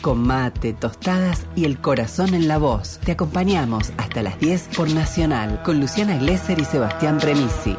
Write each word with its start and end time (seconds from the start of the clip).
con 0.00 0.26
mate, 0.26 0.72
tostadas 0.72 1.46
y 1.54 1.64
el 1.64 1.78
corazón 1.78 2.34
en 2.34 2.48
la 2.48 2.58
voz. 2.58 2.98
Te 3.04 3.12
acompañamos 3.12 3.92
hasta 3.96 4.22
las 4.22 4.38
10 4.38 4.68
por 4.76 4.90
Nacional 4.90 5.62
con 5.62 5.80
Luciana 5.80 6.16
Glesser 6.18 6.58
y 6.58 6.64
Sebastián 6.64 7.20
Remisi. 7.20 7.76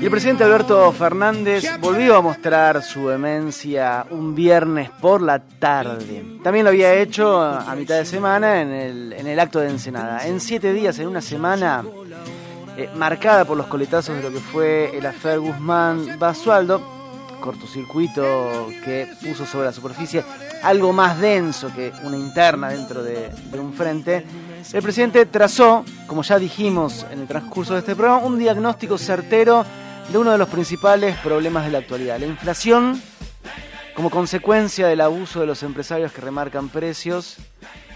Y 0.00 0.04
el 0.04 0.10
presidente 0.10 0.44
Alberto 0.44 0.92
Fernández 0.92 1.64
volvió 1.80 2.16
a 2.16 2.22
mostrar 2.22 2.82
su 2.82 3.08
demencia 3.08 4.06
un 4.10 4.34
viernes 4.34 4.90
por 5.00 5.22
la 5.22 5.38
tarde. 5.38 6.24
También 6.42 6.64
lo 6.64 6.70
había 6.70 6.94
hecho 6.94 7.40
a 7.40 7.74
mitad 7.74 7.96
de 7.96 8.04
semana 8.04 8.60
en 8.60 8.70
el, 8.70 9.40
acto 9.40 9.60
de 9.60 9.70
Ensenada. 9.70 10.26
En 10.26 10.40
siete 10.40 10.72
días, 10.72 10.98
en 10.98 11.08
una 11.08 11.20
semana 11.20 11.84
eh, 12.76 12.88
marcada 12.96 13.44
por 13.44 13.56
los 13.56 13.66
coletazos 13.66 14.16
de 14.16 14.22
lo 14.22 14.30
que 14.30 14.40
fue 14.40 14.96
el 14.96 15.06
afer 15.06 15.40
Guzmán 15.40 16.18
Basualdo, 16.18 16.93
cortocircuito 17.44 18.68
que 18.82 19.06
puso 19.22 19.44
sobre 19.44 19.66
la 19.66 19.72
superficie 19.72 20.24
algo 20.62 20.92
más 20.92 21.20
denso 21.20 21.70
que 21.74 21.92
una 22.02 22.16
interna 22.16 22.70
dentro 22.70 23.02
de 23.02 23.30
un 23.58 23.72
frente 23.74 24.24
el 24.72 24.82
presidente 24.82 25.26
trazó, 25.26 25.84
como 26.06 26.22
ya 26.22 26.38
dijimos 26.38 27.04
en 27.10 27.20
el 27.20 27.26
transcurso 27.26 27.74
de 27.74 27.80
este 27.80 27.94
programa, 27.94 28.24
un 28.24 28.38
diagnóstico 28.38 28.96
certero 28.96 29.64
de 30.10 30.18
uno 30.18 30.32
de 30.32 30.38
los 30.38 30.48
principales 30.48 31.16
problemas 31.18 31.66
de 31.66 31.72
la 31.72 31.78
actualidad, 31.78 32.18
la 32.18 32.26
inflación 32.26 33.00
como 33.94 34.10
consecuencia 34.10 34.88
del 34.88 35.02
abuso 35.02 35.40
de 35.40 35.46
los 35.46 35.62
empresarios 35.62 36.12
que 36.12 36.20
remarcan 36.20 36.70
precios 36.70 37.36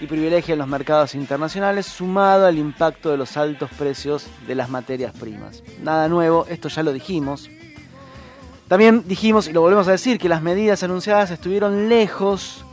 y 0.00 0.06
privilegian 0.06 0.58
los 0.58 0.68
mercados 0.68 1.14
internacionales, 1.14 1.86
sumado 1.86 2.46
al 2.46 2.58
impacto 2.58 3.10
de 3.10 3.16
los 3.16 3.36
altos 3.38 3.70
precios 3.78 4.26
de 4.46 4.54
las 4.54 4.68
materias 4.68 5.14
primas. 5.18 5.62
Nada 5.82 6.08
nuevo, 6.08 6.46
esto 6.50 6.68
ya 6.68 6.82
lo 6.82 6.92
dijimos. 6.92 7.48
También 8.68 9.04
dijimos, 9.06 9.46
y 9.48 9.52
lo 9.52 9.60
volvemos 9.60 9.86
a 9.86 9.92
decir, 9.92 10.18
que 10.18 10.28
las 10.28 10.42
medidas 10.42 10.82
anunciadas 10.82 11.30
estuvieron 11.30 11.88
lejos 11.88 12.64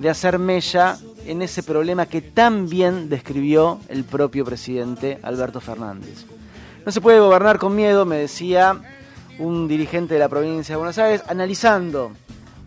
de 0.00 0.10
hacer 0.10 0.38
mella 0.38 0.98
en 1.24 1.42
ese 1.42 1.62
problema 1.62 2.06
que 2.06 2.20
tan 2.20 2.68
bien 2.68 3.08
describió 3.08 3.80
el 3.88 4.04
propio 4.04 4.44
presidente 4.44 5.18
Alberto 5.22 5.60
Fernández. 5.60 6.24
No 6.84 6.92
se 6.92 7.00
puede 7.00 7.20
gobernar 7.20 7.58
con 7.58 7.74
miedo, 7.74 8.04
me 8.04 8.16
decía 8.16 8.80
un 9.38 9.68
dirigente 9.68 10.14
de 10.14 10.20
la 10.20 10.28
provincia 10.28 10.74
de 10.74 10.78
Buenos 10.78 10.98
Aires, 10.98 11.22
analizando 11.28 12.12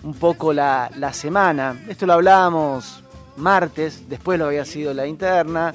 un 0.03 0.13
poco 0.13 0.53
la, 0.53 0.89
semana. 1.13 1.75
Esto 1.89 2.05
lo 2.05 2.13
hablábamos 2.13 3.03
martes, 3.37 4.07
después 4.09 4.39
lo 4.39 4.45
había 4.45 4.65
sido 4.65 4.93
la 4.93 5.07
interna, 5.07 5.73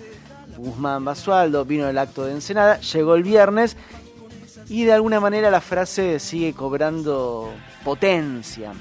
Guzmán 0.57 1.05
Basualdo, 1.05 1.65
vino 1.65 1.89
el 1.89 1.99
acto 1.99 2.25
de 2.25 2.33
Ensenada, 2.33 2.81
llegó 2.81 3.15
el 3.15 3.23
viernes 3.23 3.77
y 4.75 4.83
de 4.83 4.93
alguna 4.93 5.21
manera 5.21 5.53
la 5.53 5.61
frase 5.61 6.19
sigue 6.19 6.53
cobrando 6.53 7.53
potencia. 7.85 8.73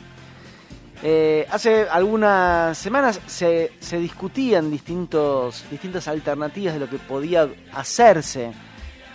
Eh, 1.03 1.45
hace 1.51 1.87
algunas 1.87 2.75
semanas 2.75 3.19
se, 3.27 3.69
discutían 3.99 4.71
distintos, 4.71 5.63
distintas 5.69 6.07
alternativas 6.07 6.73
de 6.73 6.79
lo 6.79 6.89
que 6.89 6.97
podía 6.97 7.47
hacerse 7.73 8.53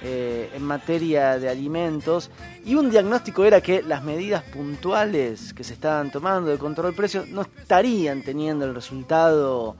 eh, 0.02 0.52
en 0.54 0.62
materia 0.62 1.40
de 1.40 1.48
alimentos 1.48 2.30
y 2.64 2.76
un 2.76 2.90
diagnóstico 2.90 3.44
era 3.44 3.60
que 3.60 3.82
las 3.82 4.04
medidas 4.04 4.44
puntuales 4.44 5.52
que 5.54 5.64
se 5.64 5.72
estaban 5.72 6.12
tomando 6.12 6.48
de 6.52 6.58
control 6.58 6.92
de 6.92 6.96
precios 6.96 7.26
no 7.26 7.42
estarían 7.42 8.22
teniendo 8.22 8.64
el 8.66 8.72
resultado 8.76 9.74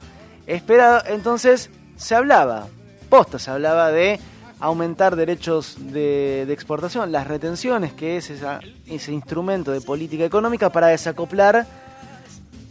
esperado. 0.49 1.05
Entonces 1.07 1.71
se 1.95 2.17
hablaba, 2.17 2.67
posta, 3.09 3.39
se 3.39 3.53
hablaba 3.53 3.93
de 3.93 4.19
aumentar 4.61 5.17
derechos 5.17 5.77
de, 5.79 6.43
exportación, 6.53 7.13
las 7.13 7.27
retenciones, 7.27 7.93
que 7.93 8.17
es 8.17 8.31
ese 8.31 9.13
instrumento 9.13 9.71
de 9.71 9.81
política 9.81 10.25
económica 10.25 10.71
para 10.71 10.89
desacoplar 10.89 11.67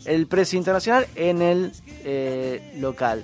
el 0.05 0.27
precio 0.27 0.57
internacional 0.57 1.07
en 1.15 1.41
el 1.41 1.71
eh, 2.03 2.75
local. 2.79 3.23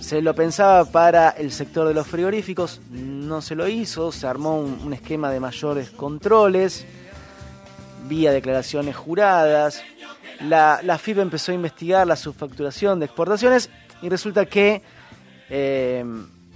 Se 0.00 0.20
lo 0.20 0.34
pensaba 0.34 0.84
para 0.84 1.30
el 1.30 1.50
sector 1.50 1.88
de 1.88 1.94
los 1.94 2.06
frigoríficos, 2.06 2.80
no 2.90 3.40
se 3.40 3.54
lo 3.54 3.68
hizo, 3.68 4.12
se 4.12 4.26
armó 4.26 4.58
un, 4.60 4.92
esquema 4.92 5.30
de 5.30 5.40
mayores 5.40 5.90
controles, 5.90 6.84
vía 8.06 8.32
declaraciones 8.32 8.96
juradas. 8.96 9.82
La, 10.40 10.80
la 10.82 11.00
empezó 11.06 11.52
a 11.52 11.54
investigar 11.54 12.06
la 12.06 12.16
subfacturación 12.16 12.98
de 12.98 13.06
exportaciones 13.06 13.70
y 14.02 14.08
resulta 14.08 14.44
que 14.44 14.82
eh, 15.48 16.04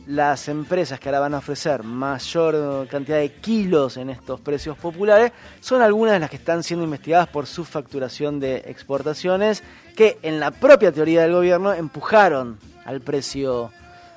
las 0.09 0.49
empresas 0.49 0.99
que 0.99 1.11
ahora 1.11 1.21
van 1.21 1.35
a 1.35 1.39
ofrecer 1.39 1.83
mayor 1.83 2.89
cantidad 2.89 3.19
de 3.19 3.31
kilos 3.31 3.99
en 3.99 4.09
estos 4.09 4.41
precios 4.41 4.79
populares 4.79 5.33
son 5.61 5.83
algunas 5.83 6.15
de 6.15 6.21
las 6.21 6.31
que 6.31 6.37
están 6.37 6.63
siendo 6.63 6.83
investigadas 6.83 7.29
por 7.29 7.47
su 7.47 7.63
facturación 7.63 8.41
de 8.41 8.65
exportaciones 8.67 9.63
que 9.95 10.19
en 10.23 10.41
la 10.41 10.51
propia 10.51 10.93
teoría 10.93 11.23
del 11.23 11.35
gobierno 11.35 11.75
empujaron 11.75 12.59
al 12.87 13.03
precio, 13.03 13.71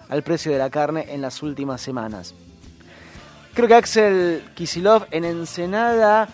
al 0.07 0.23
precio 0.23 0.53
de 0.53 0.59
la 0.59 0.69
carne 0.69 1.07
en 1.09 1.21
las 1.21 1.43
últimas 1.43 1.81
semanas. 1.81 2.33
Creo 3.53 3.67
que 3.67 3.75
Axel 3.75 4.43
Kisilov 4.55 5.07
en 5.11 5.25
Ensenada 5.25 6.29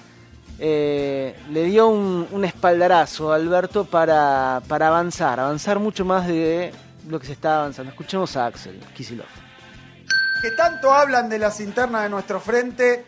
eh, 0.59 1.35
le 1.49 1.63
dio 1.63 1.87
un, 1.87 2.45
espaldarazo 2.45 3.31
a 3.31 3.37
Alberto 3.37 3.85
para, 3.85 4.61
para 4.67 4.89
avanzar, 4.89 5.39
avanzar 5.39 5.79
mucho 5.79 6.05
más 6.05 6.27
de 6.27 6.71
lo 7.09 7.19
que 7.19 7.25
se 7.25 7.33
está 7.33 7.57
avanzando. 7.57 7.89
Escuchemos 7.89 8.37
a 8.37 8.45
Axel 8.45 8.79
Kisilov 8.95 9.46
tanto 10.51 10.93
hablan 10.93 11.29
de 11.29 11.39
las 11.39 11.59
internas 11.59 12.03
de 12.03 12.09
nuestro 12.09 12.39
frente, 12.39 13.05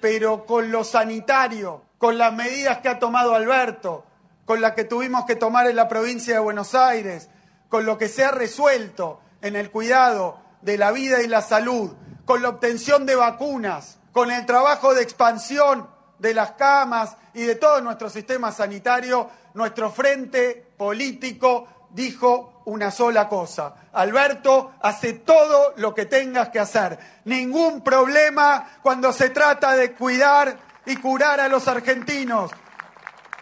pero 0.00 0.46
con 0.46 0.70
lo 0.70 0.84
sanitario, 0.84 1.82
con 1.98 2.18
las 2.18 2.32
medidas 2.32 2.78
que 2.78 2.88
ha 2.88 2.98
tomado 2.98 3.34
Alberto, 3.34 4.04
con 4.44 4.60
las 4.60 4.72
que 4.72 4.84
tuvimos 4.84 5.24
que 5.24 5.36
tomar 5.36 5.66
en 5.66 5.76
la 5.76 5.88
provincia 5.88 6.34
de 6.34 6.40
Buenos 6.40 6.74
Aires, 6.74 7.28
con 7.68 7.84
lo 7.84 7.98
que 7.98 8.08
se 8.08 8.24
ha 8.24 8.30
resuelto 8.30 9.20
en 9.42 9.56
el 9.56 9.70
cuidado 9.70 10.40
de 10.62 10.78
la 10.78 10.90
vida 10.92 11.22
y 11.22 11.26
la 11.26 11.42
salud, 11.42 11.92
con 12.24 12.42
la 12.42 12.48
obtención 12.48 13.06
de 13.06 13.16
vacunas, 13.16 13.98
con 14.12 14.30
el 14.30 14.46
trabajo 14.46 14.94
de 14.94 15.02
expansión 15.02 15.88
de 16.18 16.34
las 16.34 16.52
camas 16.52 17.16
y 17.34 17.42
de 17.42 17.54
todo 17.54 17.80
nuestro 17.80 18.10
sistema 18.10 18.52
sanitario, 18.52 19.30
nuestro 19.54 19.90
frente 19.90 20.72
político 20.76 21.68
dijo 21.90 22.57
una 22.68 22.90
sola 22.90 23.28
cosa. 23.28 23.72
Alberto, 23.94 24.72
hace 24.82 25.14
todo 25.14 25.72
lo 25.76 25.94
que 25.94 26.06
tengas 26.06 26.50
que 26.50 26.60
hacer. 26.60 26.98
Ningún 27.24 27.80
problema 27.80 28.78
cuando 28.82 29.12
se 29.12 29.30
trata 29.30 29.74
de 29.74 29.92
cuidar 29.92 30.54
y 30.84 30.96
curar 30.96 31.40
a 31.40 31.48
los 31.48 31.66
argentinos. 31.66 32.50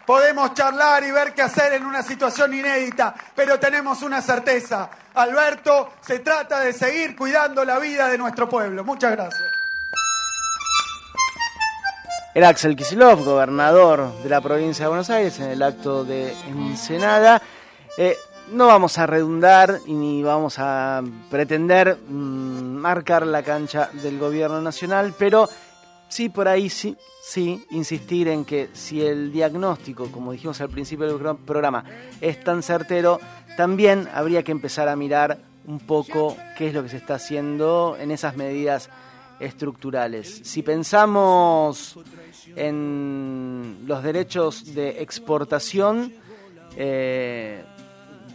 Podemos 0.05 0.53
charlar 0.53 1.03
y 1.03 1.11
ver 1.11 1.33
qué 1.33 1.41
hacer 1.41 1.73
en 1.73 1.85
una 1.85 2.01
situación 2.03 2.53
inédita, 2.53 3.13
pero 3.35 3.59
tenemos 3.59 4.01
una 4.01 4.21
certeza. 4.21 4.89
Alberto, 5.15 5.91
se 5.99 6.19
trata 6.19 6.61
de 6.61 6.71
seguir 6.71 7.13
cuidando 7.13 7.65
la 7.65 7.79
vida 7.79 8.07
de 8.07 8.17
nuestro 8.17 8.47
pueblo. 8.47 8.85
Muchas 8.85 9.11
gracias. 9.11 9.43
Era 12.33 12.47
Axel 12.49 12.77
Kisilov, 12.77 13.25
gobernador 13.25 14.13
de 14.23 14.29
la 14.29 14.39
provincia 14.39 14.85
de 14.85 14.89
Buenos 14.89 15.09
Aires, 15.09 15.37
en 15.39 15.49
el 15.49 15.61
acto 15.61 16.05
de 16.05 16.31
Ensenada. 16.47 17.41
Eh, 17.97 18.15
no 18.51 18.67
vamos 18.67 18.97
a 18.97 19.05
redundar 19.05 19.81
ni 19.87 20.23
vamos 20.23 20.55
a 20.57 21.03
pretender 21.29 21.97
mm, 21.97 22.77
marcar 22.77 23.25
la 23.27 23.43
cancha 23.43 23.89
del 23.93 24.19
gobierno 24.19 24.61
nacional, 24.61 25.13
pero 25.17 25.49
sí 26.07 26.29
por 26.29 26.47
ahí 26.47 26.69
sí, 26.69 26.95
sí 27.21 27.65
insistir 27.71 28.27
en 28.29 28.45
que 28.45 28.69
si 28.73 29.01
el 29.05 29.31
diagnóstico, 29.31 30.11
como 30.11 30.31
dijimos 30.31 30.61
al 30.61 30.69
principio 30.69 31.07
del 31.07 31.35
programa, 31.37 31.83
es 32.21 32.43
tan 32.43 32.63
certero, 32.63 33.19
también 33.57 34.07
habría 34.13 34.43
que 34.43 34.51
empezar 34.51 34.87
a 34.87 34.95
mirar 34.95 35.39
un 35.65 35.79
poco 35.79 36.37
qué 36.57 36.67
es 36.67 36.73
lo 36.73 36.83
que 36.83 36.89
se 36.89 36.97
está 36.97 37.15
haciendo 37.15 37.97
en 37.99 38.11
esas 38.11 38.37
medidas 38.37 38.89
estructurales. 39.39 40.41
Si 40.43 40.63
pensamos 40.63 41.99
en 42.55 43.83
los 43.85 44.01
derechos 44.01 44.73
de 44.73 45.01
exportación, 45.01 46.13
eh, 46.75 47.63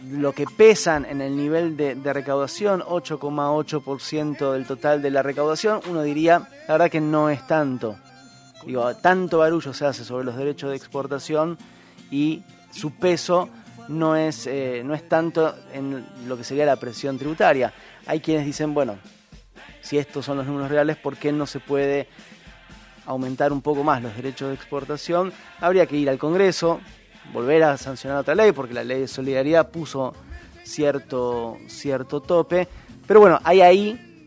lo 0.09 0.33
que 0.33 0.45
pesan 0.45 1.05
en 1.05 1.21
el 1.21 1.35
nivel 1.35 1.77
de, 1.77 2.13
recaudación, 2.13 2.81
8,8% 2.81 4.51
del 4.53 4.65
total 4.65 5.01
de 5.01 5.11
la 5.11 5.23
recaudación, 5.23 5.81
uno 5.89 6.01
diría, 6.01 6.47
la 6.67 6.73
verdad 6.73 6.91
que 6.91 7.01
no 7.01 7.29
es 7.29 7.45
tanto 7.47 7.95
Digo, 8.65 8.95
tanto 8.95 9.39
barullo 9.39 9.73
se 9.73 9.85
hace 9.85 10.05
sobre 10.05 10.25
los 10.25 10.37
derechos 10.37 10.69
de 10.69 10.77
exportación 10.77 11.57
y 12.09 12.43
su 12.71 12.91
peso 12.91 13.49
no 13.89 14.15
es, 14.15 14.47
eh, 14.47 14.81
no 14.85 14.93
es 14.93 15.07
tanto 15.09 15.53
en 15.73 16.05
lo 16.27 16.37
que 16.37 16.43
sería 16.43 16.65
la 16.65 16.77
presión 16.77 17.17
tributaria. 17.17 17.73
Hay 18.05 18.21
quienes 18.21 18.45
dicen, 18.45 18.73
bueno, 18.73 18.97
si 19.81 19.97
estos 19.97 20.25
son 20.25 20.37
los 20.37 20.47
números 20.47 20.69
reales, 20.69 20.95
¿por 20.95 21.17
qué 21.17 21.31
no 21.31 21.45
se 21.45 21.59
puede 21.59 22.07
aumentar 23.05 23.51
un 23.51 23.61
poco 23.61 23.83
más 23.83 24.01
los 24.01 24.15
derechos 24.15 24.47
de 24.47 24.55
exportación? 24.55 25.33
Habría 25.59 25.85
que 25.85 25.97
ir 25.97 26.09
al 26.09 26.17
Congreso, 26.17 26.79
volver 27.31 27.63
a 27.63 27.77
sancionar 27.77 28.19
otra 28.19 28.35
ley, 28.35 28.51
porque 28.51 28.73
la 28.73 28.83
ley 28.83 29.01
de 29.01 29.07
solidaridad 29.07 29.69
puso 29.69 30.13
cierto, 30.63 31.57
cierto 31.67 32.21
tope. 32.21 32.67
Pero 33.05 33.19
bueno, 33.19 33.39
hay 33.43 33.61
ahí 33.61 34.19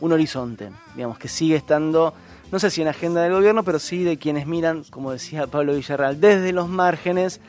un 0.00 0.12
horizonte, 0.12 0.70
digamos, 0.94 1.18
que 1.18 1.28
sigue 1.28 1.56
estando, 1.56 2.14
no 2.50 2.58
sé 2.58 2.70
si 2.70 2.82
en 2.82 2.88
agenda 2.88 3.22
del 3.22 3.32
gobierno, 3.32 3.62
pero 3.62 3.78
sí 3.78 4.02
de 4.02 4.16
quienes 4.16 4.46
miran, 4.46 4.84
como 4.84 5.12
decía 5.12 5.46
Pablo 5.46 5.74
Villarreal, 5.74 6.20
desde 6.20 6.52
los 6.52 6.68
márgenes 6.68 7.40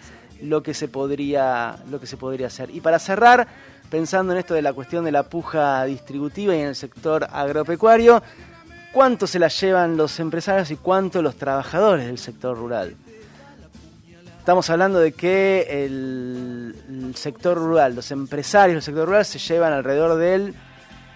lo 0.41 0.63
que 0.63 0.73
se 0.73 0.87
podría, 0.87 1.77
lo 1.89 1.99
que 1.99 2.07
se 2.07 2.17
podría 2.17 2.47
hacer. 2.47 2.69
Y 2.71 2.81
para 2.81 2.99
cerrar, 2.99 3.47
pensando 3.89 4.33
en 4.33 4.39
esto 4.39 4.53
de 4.53 4.61
la 4.61 4.73
cuestión 4.73 5.05
de 5.05 5.11
la 5.11 5.23
puja 5.23 5.85
distributiva 5.85 6.55
y 6.55 6.61
en 6.61 6.67
el 6.67 6.75
sector 6.75 7.27
agropecuario, 7.31 8.21
¿cuánto 8.91 9.27
se 9.27 9.39
la 9.39 9.47
llevan 9.47 9.97
los 9.97 10.19
empresarios 10.19 10.71
y 10.71 10.75
cuánto 10.75 11.21
los 11.21 11.35
trabajadores 11.35 12.07
del 12.07 12.17
sector 12.17 12.57
rural? 12.57 12.95
Estamos 14.41 14.71
hablando 14.71 14.97
de 14.97 15.11
que 15.11 15.85
el, 15.85 17.13
sector 17.13 17.59
rural, 17.59 17.93
los 17.93 18.09
empresarios 18.09 18.73
del 18.73 18.81
sector 18.81 19.07
rural 19.07 19.23
se 19.23 19.37
llevan 19.37 19.71
alrededor 19.71 20.17
del 20.17 20.55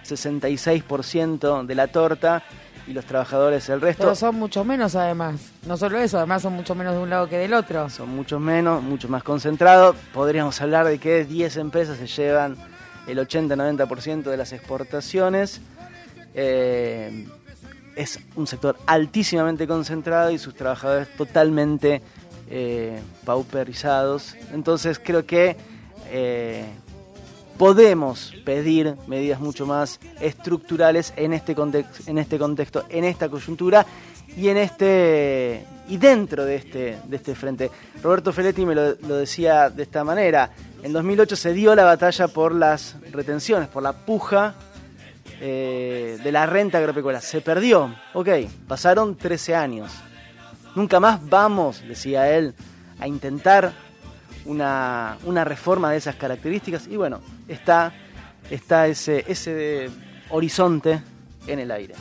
66% 0.04 1.66
de 1.66 1.74
la 1.74 1.88
torta 1.88 2.44
y 2.86 2.92
los 2.92 3.04
trabajadores 3.04 3.68
el 3.68 3.80
resto. 3.80 4.04
Pero 4.04 4.14
son 4.14 4.36
mucho 4.36 4.64
menos 4.64 4.94
además. 4.94 5.40
No 5.66 5.76
solo 5.76 5.98
eso, 5.98 6.18
además 6.18 6.42
son 6.42 6.52
mucho 6.52 6.76
menos 6.76 6.94
de 6.94 7.00
un 7.00 7.10
lado 7.10 7.28
que 7.28 7.36
del 7.36 7.52
otro. 7.54 7.90
Son 7.90 8.08
mucho 8.10 8.38
menos, 8.38 8.80
mucho 8.80 9.08
más 9.08 9.24
concentrados. 9.24 9.96
Podríamos 10.14 10.60
hablar 10.60 10.86
de 10.86 10.98
que 11.00 11.24
10 11.24 11.56
empresas 11.56 11.98
se 11.98 12.06
llevan 12.06 12.56
el 13.08 13.18
80-90% 13.18 14.22
de 14.22 14.36
las 14.36 14.52
exportaciones. 14.52 15.60
Eh, 16.32 17.26
es 17.96 18.20
un 18.36 18.46
sector 18.46 18.76
altísimamente 18.86 19.66
concentrado 19.66 20.30
y 20.30 20.38
sus 20.38 20.54
trabajadores 20.54 21.08
totalmente 21.16 22.02
eh, 22.48 23.00
pauperizados. 23.24 24.36
Entonces 24.52 25.00
creo 25.02 25.26
que 25.26 25.56
eh, 26.10 26.64
podemos 27.58 28.34
pedir 28.44 28.96
medidas 29.06 29.40
mucho 29.40 29.66
más 29.66 29.98
estructurales 30.20 31.12
en 31.16 31.32
este, 31.32 31.56
en 32.06 32.18
este 32.18 32.38
contexto, 32.38 32.84
en 32.88 33.04
esta 33.04 33.28
coyuntura 33.28 33.86
y 34.36 34.48
en 34.48 34.58
este 34.58 35.64
y 35.88 35.98
dentro 35.98 36.44
de 36.44 36.56
este, 36.56 36.98
de 37.04 37.16
este 37.16 37.34
frente. 37.34 37.70
Roberto 38.02 38.32
Feletti 38.32 38.66
me 38.66 38.74
lo, 38.74 38.94
decía 38.94 39.70
de 39.70 39.84
esta 39.84 40.04
manera. 40.04 40.50
En 40.82 40.92
2008 40.92 41.36
se 41.36 41.52
dio 41.52 41.74
la 41.74 41.84
batalla 41.84 42.28
por 42.28 42.54
las 42.54 42.96
retenciones, 43.12 43.68
por 43.68 43.82
la 43.82 43.92
puja 43.92 44.54
eh, 45.40 46.18
de 46.22 46.32
la 46.32 46.46
renta 46.46 46.78
agropecuaria. 46.78 47.20
Se 47.20 47.40
perdió. 47.40 47.94
Ok, 48.14 48.28
pasaron 48.66 49.16
13 49.16 49.54
años. 49.54 49.92
Nunca 50.76 51.00
más 51.00 51.26
vamos, 51.28 51.82
decía 51.88 52.30
él, 52.36 52.54
a 53.00 53.08
intentar 53.08 53.72
una, 54.44 55.16
reforma 55.44 55.90
de 55.90 55.96
esas 55.96 56.16
características. 56.16 56.86
Y 56.86 56.96
bueno, 56.96 57.20
está, 57.48 57.94
está 58.50 58.86
ese, 58.86 59.24
ese 59.26 59.88
horizonte 60.28 61.00
en 61.46 61.58
el 61.60 61.70
aire. 61.70 61.94